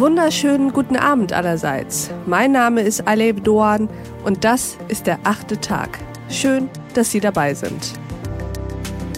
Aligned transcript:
wunderschönen 0.00 0.72
guten 0.72 0.96
Abend 0.96 1.34
allerseits. 1.34 2.10
Mein 2.24 2.52
Name 2.52 2.80
ist 2.80 3.06
Aleb 3.06 3.44
Doan 3.44 3.90
und 4.24 4.44
das 4.44 4.78
ist 4.88 5.06
der 5.06 5.18
achte 5.24 5.60
Tag. 5.60 5.98
Schön, 6.30 6.70
dass 6.94 7.10
Sie 7.10 7.20
dabei 7.20 7.52
sind. 7.52 7.92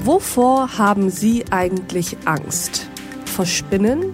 Wovor 0.03 0.77
haben 0.79 1.09
Sie 1.09 1.45
eigentlich 1.53 2.17
Angst? 2.25 2.89
Vor 3.27 3.46
Spinnen? 3.46 4.13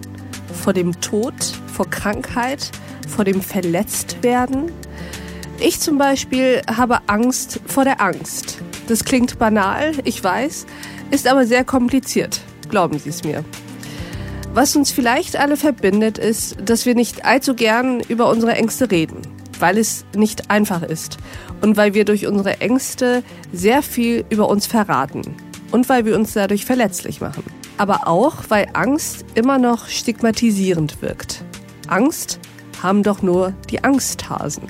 Vor 0.63 0.75
dem 0.75 1.01
Tod? 1.01 1.33
Vor 1.73 1.89
Krankheit? 1.89 2.71
Vor 3.09 3.25
dem 3.25 3.41
Verletztwerden? 3.41 4.71
Ich 5.61 5.81
zum 5.81 5.97
Beispiel 5.97 6.61
habe 6.71 6.99
Angst 7.07 7.61
vor 7.65 7.85
der 7.85 8.03
Angst. 8.03 8.59
Das 8.89 9.05
klingt 9.05 9.39
banal, 9.39 9.93
ich 10.05 10.23
weiß, 10.23 10.67
ist 11.11 11.27
aber 11.29 11.47
sehr 11.47 11.65
kompliziert. 11.65 12.43
Glauben 12.69 12.99
Sie 12.99 13.09
es 13.09 13.25
mir. 13.25 13.43
Was 14.59 14.75
uns 14.75 14.91
vielleicht 14.91 15.37
alle 15.37 15.57
verbindet, 15.57 16.19
ist, 16.19 16.57
dass 16.65 16.85
wir 16.85 16.97
nicht 16.97 17.25
allzu 17.25 17.55
gern 17.55 18.01
über 18.01 18.29
unsere 18.29 18.57
Ängste 18.57 18.91
reden, 18.91 19.23
weil 19.61 19.79
es 19.79 20.05
nicht 20.17 20.51
einfach 20.51 20.83
ist 20.83 21.19
und 21.61 21.77
weil 21.77 21.95
wir 21.95 22.05
durch 22.05 22.27
unsere 22.27 22.61
Ängste 22.61 23.23
sehr 23.53 23.83
viel 23.83 24.25
über 24.31 24.49
uns 24.49 24.67
verraten 24.67 25.37
und 25.71 25.89
weil 25.89 26.07
wir 26.07 26.17
uns 26.17 26.33
dadurch 26.33 26.65
verletzlich 26.65 27.21
machen. 27.21 27.45
Aber 27.77 28.09
auch, 28.09 28.35
weil 28.49 28.67
Angst 28.73 29.25
immer 29.37 29.59
noch 29.59 29.87
stigmatisierend 29.87 31.03
wirkt. 31.03 31.45
Angst 31.87 32.41
haben 32.83 33.05
doch 33.05 33.23
nur 33.23 33.55
die 33.71 33.85
Angsthasen. 33.85 34.65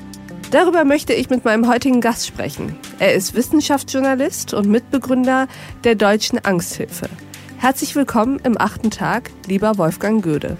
Darüber 0.50 0.84
möchte 0.84 1.14
ich 1.14 1.30
mit 1.30 1.46
meinem 1.46 1.66
heutigen 1.66 2.02
Gast 2.02 2.26
sprechen. 2.26 2.76
Er 2.98 3.14
ist 3.14 3.34
Wissenschaftsjournalist 3.34 4.52
und 4.52 4.68
Mitbegründer 4.68 5.48
der 5.84 5.94
Deutschen 5.94 6.44
Angsthilfe. 6.44 7.08
Herzlich 7.60 7.96
willkommen 7.96 8.38
im 8.44 8.56
achten 8.56 8.88
Tag, 8.88 9.32
lieber 9.48 9.78
Wolfgang 9.78 10.22
Göde. 10.22 10.56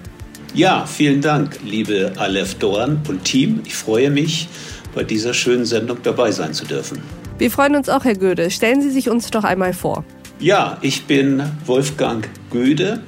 Ja, 0.53 0.85
vielen 0.85 1.21
Dank, 1.21 1.57
liebe 1.63 2.11
Aleph 2.17 2.55
Dorn 2.55 3.01
und 3.07 3.23
Team. 3.23 3.61
Ich 3.63 3.75
freue 3.75 4.09
mich, 4.09 4.49
bei 4.93 5.05
dieser 5.05 5.33
schönen 5.33 5.63
Sendung 5.63 5.99
dabei 6.03 6.31
sein 6.31 6.53
zu 6.53 6.65
dürfen. 6.65 7.01
Wir 7.37 7.49
freuen 7.51 7.77
uns 7.77 7.87
auch, 7.87 8.03
Herr 8.03 8.15
Göde. 8.15 8.51
Stellen 8.51 8.81
Sie 8.81 8.91
sich 8.91 9.09
uns 9.09 9.31
doch 9.31 9.45
einmal 9.45 9.71
vor. 9.71 10.03
Ja, 10.41 10.77
ich 10.81 11.05
bin 11.05 11.41
Wolfgang 11.65 12.27
Göde, 12.51 13.01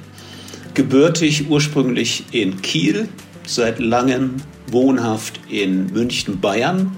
gebürtig 0.72 1.50
ursprünglich 1.50 2.24
in 2.32 2.62
Kiel, 2.62 3.10
seit 3.46 3.78
langem 3.78 4.36
wohnhaft 4.68 5.38
in 5.50 5.92
München, 5.92 6.40
Bayern, 6.40 6.96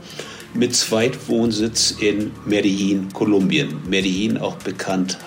mit 0.55 0.77
Zweitwohnsitz 0.77 1.97
in 2.01 2.31
Medellin, 2.47 3.09
Kolumbien. 3.13 3.81
Medellin 3.91 4.39
auch 4.39 4.55
bekannt 4.59 5.19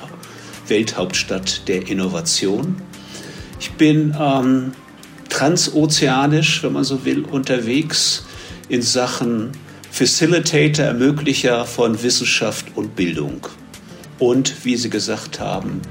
Welthauptstadt 0.69 1.67
der 1.67 1.87
Innovation. 1.87 2.81
Ich 3.59 3.71
bin 3.73 4.15
ähm, 4.19 4.71
transozeanisch, 5.29 6.63
wenn 6.63 6.73
man 6.73 6.83
so 6.83 7.05
will, 7.05 7.23
unterwegs 7.23 8.25
in 8.69 8.81
Sachen 8.81 9.51
Facilitator, 9.91 10.85
Ermöglicher 10.85 11.65
von 11.65 12.01
Wissenschaft 12.03 12.67
und 12.75 12.95
Bildung. 12.95 13.47
Und, 14.19 14.65
wie 14.65 14.75
Sie 14.75 14.89
gesagt 14.89 15.39
haben, 15.39 15.81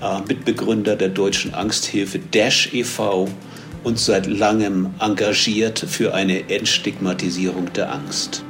äh, 0.00 0.20
Mitbegründer 0.26 0.96
der 0.96 1.08
Deutschen 1.08 1.54
Angsthilfe 1.54 2.18
Dash 2.18 2.72
e.V. 2.72 3.28
und 3.84 3.98
seit 3.98 4.26
langem 4.26 4.94
engagiert 4.98 5.78
für 5.78 6.14
eine 6.14 6.48
Entstigmatisierung 6.48 7.72
der 7.72 7.92
Angst. 7.92 8.44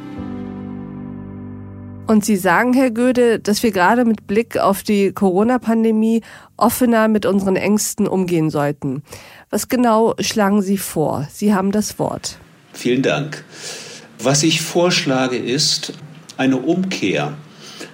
Und 2.10 2.24
Sie 2.24 2.34
sagen, 2.34 2.72
Herr 2.72 2.90
Göde, 2.90 3.38
dass 3.38 3.62
wir 3.62 3.70
gerade 3.70 4.04
mit 4.04 4.26
Blick 4.26 4.58
auf 4.58 4.82
die 4.82 5.12
Corona-Pandemie 5.12 6.22
offener 6.56 7.06
mit 7.06 7.24
unseren 7.24 7.54
Ängsten 7.54 8.08
umgehen 8.08 8.50
sollten. 8.50 9.04
Was 9.48 9.68
genau 9.68 10.16
schlagen 10.18 10.60
Sie 10.60 10.76
vor? 10.76 11.28
Sie 11.32 11.54
haben 11.54 11.70
das 11.70 12.00
Wort. 12.00 12.38
Vielen 12.72 13.02
Dank. 13.02 13.44
Was 14.20 14.42
ich 14.42 14.60
vorschlage, 14.60 15.36
ist 15.36 15.92
eine 16.36 16.56
Umkehr, 16.56 17.34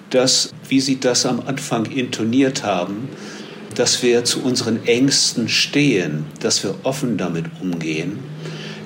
dass, 0.08 0.54
wie 0.66 0.80
Sie 0.80 0.98
das 0.98 1.26
am 1.26 1.40
Anfang 1.40 1.84
intoniert 1.84 2.64
haben, 2.64 3.10
dass 3.74 4.02
wir 4.02 4.24
zu 4.24 4.42
unseren 4.42 4.86
Ängsten 4.86 5.50
stehen, 5.50 6.24
dass 6.40 6.64
wir 6.64 6.74
offen 6.84 7.18
damit 7.18 7.44
umgehen, 7.60 8.18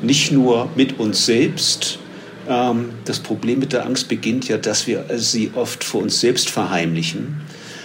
nicht 0.02 0.32
nur 0.32 0.68
mit 0.74 0.98
uns 0.98 1.24
selbst, 1.24 2.00
das 2.46 3.20
Problem 3.20 3.58
mit 3.58 3.72
der 3.72 3.86
Angst 3.86 4.08
beginnt 4.08 4.48
ja, 4.48 4.56
dass 4.56 4.86
wir 4.86 5.04
sie 5.16 5.52
oft 5.54 5.84
vor 5.84 6.02
uns 6.02 6.20
selbst 6.20 6.50
verheimlichen, 6.50 7.40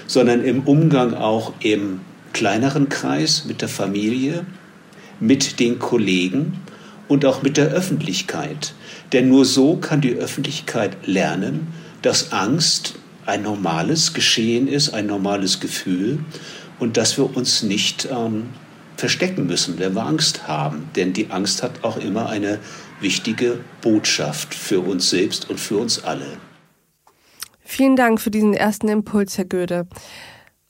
sondern 0.07 0.43
im 0.43 0.61
Umgang 0.61 1.13
auch 1.13 1.53
im 1.59 2.01
kleineren 2.33 2.89
Kreis 2.89 3.45
mit 3.45 3.61
der 3.61 3.69
Familie, 3.69 4.45
mit 5.19 5.59
den 5.59 5.79
Kollegen 5.79 6.61
und 7.07 7.25
auch 7.25 7.44
mit 7.44 7.57
der 7.57 7.67
Öffentlichkeit. 7.67 8.73
Denn 9.13 9.29
nur 9.29 9.45
so 9.45 9.77
kann 9.77 10.01
die 10.01 10.15
Öffentlichkeit 10.15 11.07
lernen, 11.07 11.67
dass 12.01 12.31
Angst 12.31 12.95
ein 13.25 13.44
normales 13.44 14.13
Geschehen 14.13 14.67
ist, 14.67 14.94
ein 14.94 15.07
normales 15.07 15.59
Gefühl 15.59 16.19
und 16.79 16.97
dass 16.97 17.17
wir 17.17 17.35
uns 17.35 17.63
nicht 17.63 18.07
ähm, 18.11 18.47
verstecken 18.97 19.47
müssen, 19.47 19.79
wenn 19.79 19.94
wir 19.95 20.06
Angst 20.06 20.47
haben. 20.47 20.89
Denn 20.95 21.13
die 21.13 21.31
Angst 21.31 21.63
hat 21.63 21.83
auch 21.83 21.97
immer 21.97 22.29
eine 22.29 22.59
wichtige 23.00 23.59
Botschaft 23.81 24.53
für 24.53 24.79
uns 24.79 25.09
selbst 25.09 25.50
und 25.50 25.59
für 25.59 25.78
uns 25.78 26.03
alle. 26.03 26.38
Vielen 27.61 27.95
Dank 27.95 28.22
für 28.22 28.31
diesen 28.31 28.53
ersten 28.53 28.88
Impuls, 28.88 29.38
Herr 29.38 29.45
Göde. 29.45 29.88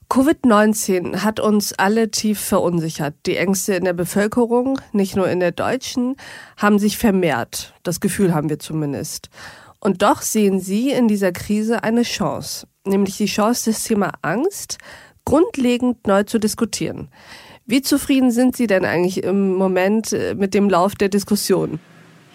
Covid-19 0.10 1.24
hat 1.24 1.40
uns 1.40 1.74
alle 1.74 2.12
tief 2.12 2.40
verunsichert. 2.40 3.16
Die 3.26 3.38
Ängste 3.38 3.74
in 3.74 3.86
der 3.86 3.94
Bevölkerung, 3.94 4.80
nicht 4.94 5.16
nur 5.16 5.28
in 5.30 5.40
der 5.40 5.52
deutschen, 5.52 6.16
haben 6.58 6.80
sich 6.80 6.98
vermehrt. 6.98 7.74
Das 7.84 8.00
Gefühl 8.00 8.34
haben 8.34 8.50
wir 8.50 8.60
zumindest. 8.60 9.30
Und 9.80 10.04
doch 10.04 10.22
sehen 10.22 10.60
Sie 10.60 10.92
in 10.92 11.08
dieser 11.08 11.32
Krise 11.32 11.84
eine 11.84 12.04
Chance, 12.04 12.68
nämlich 12.86 13.18
die 13.18 13.26
Chance, 13.26 13.72
das 13.72 13.84
Thema 13.84 14.14
Angst 14.22 14.78
grundlegend 15.26 16.06
neu 16.08 16.24
zu 16.24 16.40
diskutieren. 16.40 17.10
Wie 17.68 17.82
zufrieden 17.82 18.30
sind 18.30 18.56
Sie 18.56 18.68
denn 18.68 18.86
eigentlich 18.86 19.24
im 19.24 19.56
Moment 19.56 20.14
äh, 20.14 20.36
mit 20.36 20.54
dem 20.54 20.70
Lauf 20.70 20.94
der 20.94 21.10
Diskussion? 21.10 21.80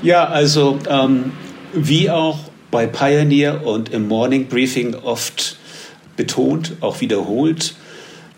Ja, 0.02 0.24
also 0.26 0.78
ähm, 0.88 1.32
wie 1.72 2.10
auch 2.10 2.38
bei 2.72 2.86
Pioneer 2.86 3.64
und 3.64 3.90
im 3.90 4.08
Morning 4.08 4.48
Briefing 4.48 4.94
oft 4.94 5.56
betont, 6.16 6.72
auch 6.80 7.00
wiederholt, 7.00 7.74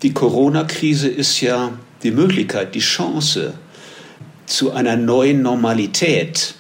die 0.03 0.13
Corona-Krise 0.13 1.09
ist 1.09 1.41
ja 1.41 1.71
die 2.03 2.11
Möglichkeit, 2.11 2.75
die 2.75 2.81
Chance 2.81 3.55
zu 4.45 4.73
einer 4.73 4.97
neuen 4.97 5.41
Normalität. 5.41 6.55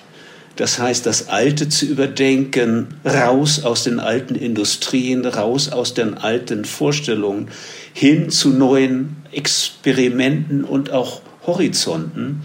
Das 0.62 0.78
heißt, 0.78 1.06
das 1.06 1.28
Alte 1.28 1.68
zu 1.68 1.86
überdenken, 1.86 2.86
raus 3.04 3.64
aus 3.64 3.82
den 3.82 3.98
alten 3.98 4.36
Industrien, 4.36 5.26
raus 5.26 5.70
aus 5.70 5.92
den 5.92 6.14
alten 6.14 6.64
Vorstellungen, 6.64 7.48
hin 7.92 8.30
zu 8.30 8.50
neuen 8.50 9.16
Experimenten 9.32 10.62
und 10.62 10.92
auch 10.92 11.20
Horizonten. 11.48 12.44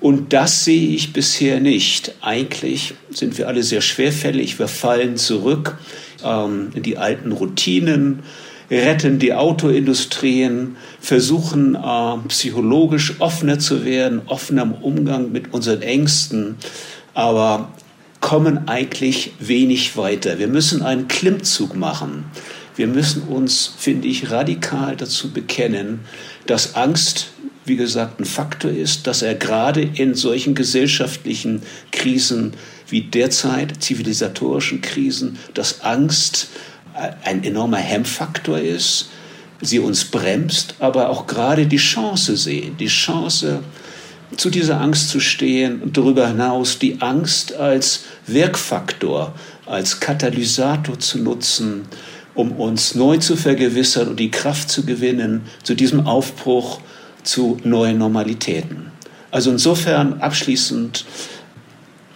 Und 0.00 0.32
das 0.32 0.64
sehe 0.64 0.88
ich 0.88 1.12
bisher 1.12 1.60
nicht. 1.60 2.16
Eigentlich 2.20 2.94
sind 3.10 3.38
wir 3.38 3.46
alle 3.46 3.62
sehr 3.62 3.80
schwerfällig. 3.80 4.58
Wir 4.58 4.66
fallen 4.66 5.16
zurück 5.16 5.78
ähm, 6.24 6.72
in 6.74 6.82
die 6.82 6.98
alten 6.98 7.30
Routinen, 7.30 8.24
retten 8.68 9.20
die 9.20 9.34
Autoindustrien, 9.34 10.74
versuchen 10.98 11.76
äh, 11.76 12.16
psychologisch 12.26 13.20
offener 13.20 13.60
zu 13.60 13.84
werden, 13.84 14.22
offener 14.26 14.62
im 14.62 14.72
Umgang 14.72 15.30
mit 15.30 15.54
unseren 15.54 15.82
Ängsten, 15.82 16.56
aber 17.16 17.72
kommen 18.20 18.68
eigentlich 18.68 19.32
wenig 19.38 19.96
weiter. 19.96 20.38
Wir 20.38 20.48
müssen 20.48 20.82
einen 20.82 21.08
Klimmzug 21.08 21.74
machen. 21.74 22.26
Wir 22.76 22.86
müssen 22.86 23.22
uns, 23.22 23.72
finde 23.78 24.06
ich, 24.06 24.30
radikal 24.30 24.96
dazu 24.96 25.32
bekennen, 25.32 26.00
dass 26.46 26.74
Angst 26.76 27.28
wie 27.64 27.76
gesagt, 27.76 28.20
ein 28.20 28.24
Faktor 28.24 28.70
ist, 28.70 29.08
dass 29.08 29.22
er 29.22 29.34
gerade 29.34 29.82
in 29.82 30.14
solchen 30.14 30.54
gesellschaftlichen 30.54 31.62
Krisen 31.90 32.52
wie 32.88 33.02
derzeit, 33.02 33.82
zivilisatorischen 33.82 34.82
Krisen, 34.82 35.36
dass 35.52 35.80
Angst 35.80 36.48
ein 37.24 37.42
enormer 37.42 37.78
Hemmfaktor 37.78 38.58
ist, 38.60 39.08
sie 39.60 39.80
uns 39.80 40.04
bremst, 40.04 40.76
aber 40.78 41.10
auch 41.10 41.26
gerade 41.26 41.66
die 41.66 41.76
Chance 41.76 42.36
sehen, 42.36 42.76
die 42.78 42.86
Chance, 42.86 43.64
zu 44.36 44.50
dieser 44.50 44.80
Angst 44.80 45.08
zu 45.08 45.20
stehen 45.20 45.80
und 45.80 45.96
darüber 45.96 46.28
hinaus 46.28 46.78
die 46.78 47.00
Angst 47.00 47.54
als 47.54 48.04
Wirkfaktor, 48.26 49.34
als 49.66 50.00
Katalysator 50.00 50.98
zu 50.98 51.18
nutzen, 51.18 51.82
um 52.34 52.52
uns 52.52 52.94
neu 52.94 53.16
zu 53.16 53.36
vergewissern 53.36 54.08
und 54.08 54.20
die 54.20 54.30
Kraft 54.30 54.68
zu 54.68 54.84
gewinnen 54.84 55.42
zu 55.62 55.74
diesem 55.74 56.06
Aufbruch 56.06 56.80
zu 57.22 57.58
neuen 57.64 57.98
Normalitäten. 57.98 58.92
Also 59.30 59.50
insofern 59.50 60.20
abschließend 60.20 61.04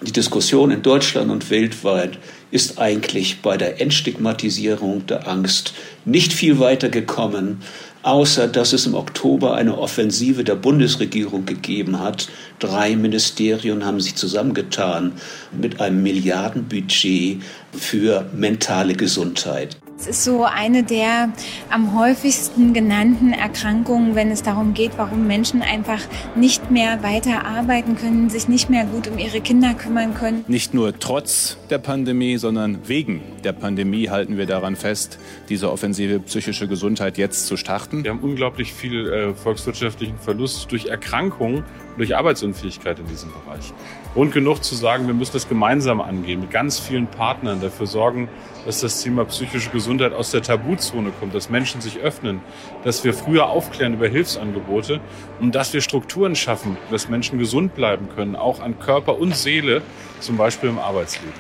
die 0.02 0.12
Diskussion 0.12 0.70
in 0.70 0.82
Deutschland 0.82 1.30
und 1.30 1.50
weltweit 1.50 2.18
ist 2.50 2.78
eigentlich 2.78 3.42
bei 3.42 3.56
der 3.56 3.80
Entstigmatisierung 3.80 5.06
der 5.06 5.28
Angst 5.28 5.74
nicht 6.04 6.32
viel 6.32 6.58
weiter 6.58 6.88
gekommen, 6.88 7.60
außer 8.02 8.48
dass 8.48 8.72
es 8.72 8.86
im 8.86 8.94
Oktober 8.94 9.54
eine 9.54 9.78
Offensive 9.78 10.44
der 10.44 10.54
Bundesregierung 10.54 11.44
gegeben 11.46 12.00
hat. 12.00 12.28
Drei 12.58 12.96
Ministerien 12.96 13.84
haben 13.84 14.00
sich 14.00 14.14
zusammengetan 14.14 15.12
mit 15.52 15.80
einem 15.80 16.02
Milliardenbudget 16.02 17.42
für 17.72 18.26
mentale 18.34 18.94
Gesundheit. 18.94 19.76
Es 20.00 20.06
ist 20.06 20.24
so 20.24 20.44
eine 20.44 20.82
der 20.82 21.30
am 21.68 21.94
häufigsten 21.94 22.72
genannten 22.72 23.34
Erkrankungen, 23.34 24.14
wenn 24.14 24.30
es 24.30 24.42
darum 24.42 24.72
geht, 24.72 24.92
warum 24.96 25.26
Menschen 25.26 25.60
einfach 25.60 26.00
nicht 26.34 26.70
mehr 26.70 27.02
weiter 27.02 27.44
arbeiten 27.44 27.96
können, 27.96 28.30
sich 28.30 28.48
nicht 28.48 28.70
mehr 28.70 28.86
gut 28.86 29.08
um 29.08 29.18
ihre 29.18 29.42
Kinder 29.42 29.74
kümmern 29.74 30.14
können. 30.14 30.42
Nicht 30.48 30.72
nur 30.72 30.98
trotz 30.98 31.58
der 31.68 31.76
Pandemie, 31.76 32.38
sondern 32.38 32.88
wegen 32.88 33.20
der 33.44 33.52
Pandemie 33.52 34.08
halten 34.08 34.38
wir 34.38 34.46
daran 34.46 34.74
fest, 34.74 35.18
diese 35.50 35.70
offensive 35.70 36.18
psychische 36.20 36.66
Gesundheit 36.66 37.18
jetzt 37.18 37.46
zu 37.46 37.58
starten. 37.58 38.02
Wir 38.02 38.12
haben 38.12 38.20
unglaublich 38.20 38.72
viel 38.72 39.06
äh, 39.06 39.34
volkswirtschaftlichen 39.34 40.16
Verlust 40.18 40.72
durch 40.72 40.86
Erkrankungen, 40.86 41.62
durch 42.00 42.16
Arbeitsunfähigkeit 42.16 42.98
in 42.98 43.06
diesem 43.08 43.30
Bereich. 43.30 43.74
Grund 44.14 44.32
genug 44.32 44.64
zu 44.64 44.74
sagen, 44.74 45.06
wir 45.06 45.12
müssen 45.12 45.34
das 45.34 45.50
gemeinsam 45.50 46.00
angehen, 46.00 46.40
mit 46.40 46.50
ganz 46.50 46.78
vielen 46.78 47.06
Partnern 47.06 47.60
dafür 47.60 47.86
sorgen, 47.86 48.30
dass 48.64 48.80
das 48.80 49.02
Thema 49.02 49.26
psychische 49.26 49.68
Gesundheit 49.68 50.14
aus 50.14 50.30
der 50.30 50.40
Tabuzone 50.40 51.12
kommt, 51.20 51.34
dass 51.34 51.50
Menschen 51.50 51.82
sich 51.82 51.98
öffnen, 51.98 52.40
dass 52.84 53.04
wir 53.04 53.12
früher 53.12 53.50
aufklären 53.50 53.92
über 53.92 54.08
Hilfsangebote 54.08 55.00
und 55.40 55.54
dass 55.54 55.74
wir 55.74 55.82
Strukturen 55.82 56.36
schaffen, 56.36 56.78
dass 56.90 57.10
Menschen 57.10 57.38
gesund 57.38 57.74
bleiben 57.74 58.08
können, 58.16 58.34
auch 58.34 58.60
an 58.60 58.78
Körper 58.78 59.18
und 59.18 59.36
Seele, 59.36 59.82
zum 60.20 60.38
Beispiel 60.38 60.70
im 60.70 60.78
Arbeitsleben. 60.78 61.34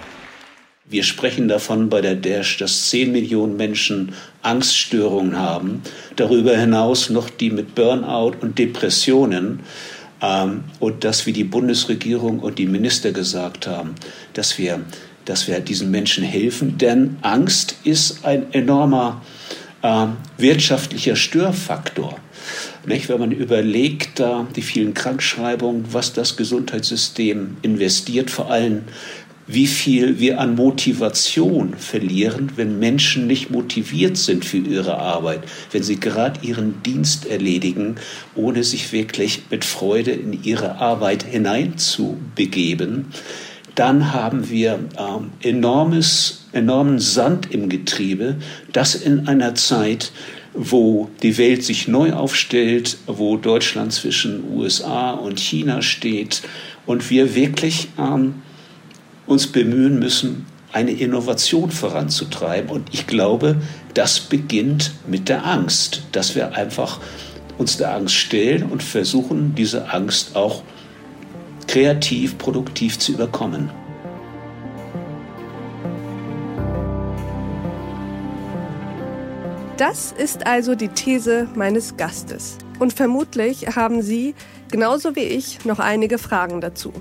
Wir 0.90 1.04
sprechen 1.04 1.46
davon 1.46 1.88
bei 1.88 2.00
der 2.00 2.16
DASH, 2.16 2.58
dass 2.58 2.90
10 2.90 3.12
Millionen 3.12 3.56
Menschen 3.56 4.12
Angststörungen 4.42 5.38
haben, 5.38 5.82
darüber 6.16 6.56
hinaus 6.56 7.10
noch 7.10 7.30
die 7.30 7.50
mit 7.50 7.76
Burnout 7.76 8.34
und 8.40 8.58
Depressionen. 8.58 9.60
Ähm, 10.22 10.64
und 10.78 11.04
dass, 11.04 11.26
wie 11.26 11.32
die 11.32 11.44
Bundesregierung 11.44 12.40
und 12.40 12.58
die 12.58 12.66
Minister 12.66 13.12
gesagt 13.12 13.66
haben, 13.66 13.94
dass 14.34 14.58
wir, 14.58 14.80
dass 15.24 15.48
wir 15.48 15.60
diesen 15.60 15.90
Menschen 15.90 16.24
helfen. 16.24 16.78
Denn 16.78 17.16
Angst 17.22 17.76
ist 17.84 18.24
ein 18.24 18.52
enormer 18.52 19.22
äh, 19.82 20.06
wirtschaftlicher 20.36 21.16
Störfaktor. 21.16 22.18
Nicht? 22.86 23.08
Wenn 23.08 23.20
man 23.20 23.32
überlegt, 23.32 24.20
da 24.20 24.46
die 24.56 24.62
vielen 24.62 24.94
Krankschreibungen, 24.94 25.86
was 25.92 26.12
das 26.12 26.36
Gesundheitssystem 26.36 27.58
investiert, 27.62 28.30
vor 28.30 28.50
allem 28.50 28.82
wie 29.52 29.66
viel 29.66 30.20
wir 30.20 30.38
an 30.38 30.54
Motivation 30.54 31.74
verlieren, 31.74 32.52
wenn 32.56 32.78
Menschen 32.78 33.26
nicht 33.26 33.50
motiviert 33.50 34.16
sind 34.16 34.44
für 34.44 34.58
ihre 34.58 34.98
Arbeit, 34.98 35.42
wenn 35.72 35.82
sie 35.82 35.98
gerade 35.98 36.46
ihren 36.46 36.82
Dienst 36.84 37.26
erledigen, 37.26 37.96
ohne 38.36 38.62
sich 38.62 38.92
wirklich 38.92 39.42
mit 39.50 39.64
Freude 39.64 40.12
in 40.12 40.44
ihre 40.44 40.76
Arbeit 40.76 41.24
hineinzubegeben, 41.24 43.06
dann 43.74 44.12
haben 44.12 44.50
wir 44.50 44.78
ähm, 44.98 45.30
enormes, 45.42 46.46
enormen 46.52 46.98
Sand 46.98 47.52
im 47.52 47.68
Getriebe, 47.68 48.36
das 48.72 48.94
in 48.94 49.26
einer 49.26 49.54
Zeit, 49.54 50.12
wo 50.54 51.08
die 51.22 51.38
Welt 51.38 51.64
sich 51.64 51.88
neu 51.88 52.12
aufstellt, 52.12 52.98
wo 53.06 53.36
Deutschland 53.36 53.92
zwischen 53.92 54.52
USA 54.52 55.12
und 55.12 55.40
China 55.40 55.82
steht 55.82 56.42
und 56.86 57.08
wir 57.10 57.34
wirklich 57.34 57.88
ähm, 57.98 58.34
uns 59.30 59.46
bemühen 59.46 59.98
müssen, 59.98 60.46
eine 60.72 60.90
Innovation 60.90 61.70
voranzutreiben. 61.70 62.70
Und 62.70 62.88
ich 62.92 63.06
glaube, 63.06 63.62
das 63.94 64.20
beginnt 64.20 64.92
mit 65.06 65.28
der 65.28 65.46
Angst, 65.46 66.02
dass 66.12 66.34
wir 66.34 66.54
einfach 66.54 67.00
uns 67.58 67.76
der 67.76 67.94
Angst 67.94 68.14
stellen 68.14 68.64
und 68.64 68.82
versuchen, 68.82 69.54
diese 69.54 69.90
Angst 69.92 70.34
auch 70.34 70.62
kreativ, 71.66 72.38
produktiv 72.38 72.98
zu 72.98 73.12
überkommen. 73.12 73.70
Das 79.76 80.12
ist 80.12 80.46
also 80.46 80.74
die 80.74 80.88
These 80.88 81.48
meines 81.54 81.96
Gastes. 81.96 82.58
Und 82.78 82.92
vermutlich 82.92 83.76
haben 83.76 84.02
Sie, 84.02 84.34
genauso 84.70 85.16
wie 85.16 85.20
ich, 85.20 85.64
noch 85.64 85.78
einige 85.78 86.18
Fragen 86.18 86.60
dazu. 86.60 86.92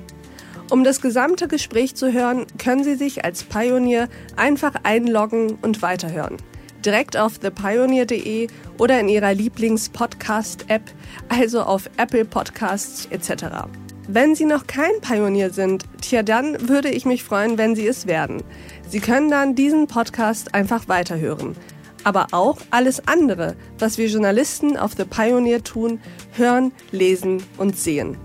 Um 0.71 0.83
das 0.83 1.01
gesamte 1.01 1.47
Gespräch 1.47 1.95
zu 1.95 2.13
hören, 2.13 2.45
können 2.59 2.83
Sie 2.83 2.93
sich 2.93 3.25
als 3.25 3.43
Pioneer 3.43 4.07
einfach 4.35 4.75
einloggen 4.83 5.57
und 5.63 5.81
weiterhören. 5.81 6.37
Direkt 6.85 7.17
auf 7.17 7.39
thepioneer.de 7.39 8.47
oder 8.77 8.99
in 8.99 9.09
Ihrer 9.09 9.33
Lieblings-Podcast-App, 9.33 10.83
also 11.27 11.63
auf 11.63 11.89
Apple 11.97 12.23
Podcasts 12.23 13.07
etc. 13.09 13.65
Wenn 14.07 14.35
Sie 14.35 14.45
noch 14.45 14.67
kein 14.67 15.01
Pionier 15.01 15.49
sind, 15.49 15.85
tja, 16.01 16.21
dann 16.21 16.69
würde 16.69 16.89
ich 16.89 17.03
mich 17.03 17.23
freuen, 17.23 17.57
wenn 17.57 17.75
Sie 17.75 17.87
es 17.87 18.05
werden. 18.05 18.43
Sie 18.87 18.99
können 18.99 19.31
dann 19.31 19.55
diesen 19.55 19.87
Podcast 19.87 20.53
einfach 20.53 20.87
weiterhören. 20.87 21.55
Aber 22.03 22.27
auch 22.31 22.59
alles 22.69 23.07
andere, 23.07 23.55
was 23.79 23.97
wir 23.97 24.07
Journalisten 24.07 24.77
auf 24.77 24.91
The 24.95 25.05
Pioneer 25.05 25.63
tun, 25.63 25.99
hören, 26.33 26.71
lesen 26.91 27.41
und 27.57 27.75
sehen 27.75 28.17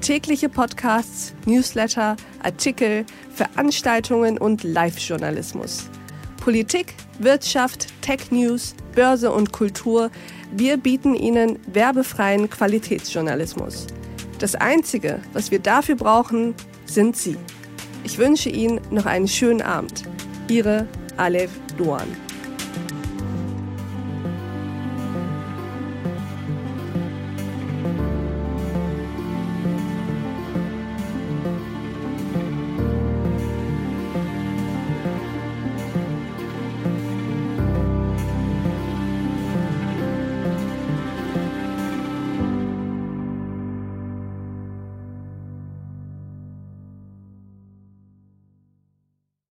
tägliche 0.00 0.48
Podcasts, 0.48 1.34
Newsletter, 1.46 2.16
Artikel, 2.42 3.04
Veranstaltungen 3.34 4.38
und 4.38 4.64
Live-Journalismus. 4.64 5.88
Politik, 6.40 6.94
Wirtschaft, 7.18 7.88
Tech 8.00 8.30
News, 8.30 8.74
Börse 8.94 9.30
und 9.32 9.52
Kultur. 9.52 10.10
Wir 10.52 10.76
bieten 10.76 11.14
Ihnen 11.14 11.58
werbefreien 11.66 12.48
Qualitätsjournalismus. 12.48 13.86
Das 14.38 14.54
Einzige, 14.54 15.20
was 15.32 15.50
wir 15.50 15.58
dafür 15.58 15.96
brauchen, 15.96 16.54
sind 16.86 17.16
Sie. 17.16 17.36
Ich 18.04 18.18
wünsche 18.18 18.48
Ihnen 18.48 18.80
noch 18.90 19.06
einen 19.06 19.28
schönen 19.28 19.62
Abend. 19.62 20.04
Ihre 20.48 20.86
Alev 21.16 21.50
Duan. 21.76 22.27